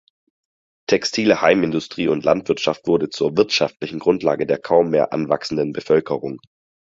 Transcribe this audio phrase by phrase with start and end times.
[0.87, 6.39] Textile Heimindustrie und Landwirtschaft wurden zur wirtschaftlichen Grundlage der kaum mehr anwachsenden Bevölkerung.